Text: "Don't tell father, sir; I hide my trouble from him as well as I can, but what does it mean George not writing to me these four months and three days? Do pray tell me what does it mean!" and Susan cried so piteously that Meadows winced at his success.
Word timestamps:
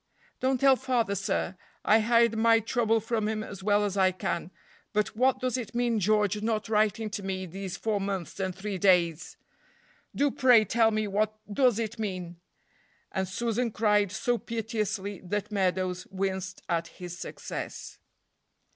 "Don't 0.39 0.59
tell 0.59 0.75
father, 0.77 1.13
sir; 1.13 1.55
I 1.85 1.99
hide 1.99 2.35
my 2.35 2.59
trouble 2.59 2.99
from 2.99 3.27
him 3.27 3.43
as 3.43 3.61
well 3.61 3.85
as 3.85 3.97
I 3.97 4.11
can, 4.11 4.49
but 4.93 5.15
what 5.15 5.39
does 5.39 5.57
it 5.57 5.75
mean 5.75 5.99
George 5.99 6.41
not 6.41 6.67
writing 6.69 7.11
to 7.11 7.21
me 7.21 7.45
these 7.45 7.77
four 7.77 8.01
months 8.01 8.39
and 8.39 8.55
three 8.55 8.79
days? 8.79 9.37
Do 10.15 10.31
pray 10.31 10.65
tell 10.65 10.89
me 10.89 11.07
what 11.07 11.35
does 11.53 11.77
it 11.77 11.99
mean!" 11.99 12.37
and 13.11 13.27
Susan 13.27 13.69
cried 13.69 14.11
so 14.11 14.39
piteously 14.39 15.21
that 15.23 15.51
Meadows 15.51 16.07
winced 16.07 16.63
at 16.67 16.87
his 16.87 17.19
success. 17.19 17.99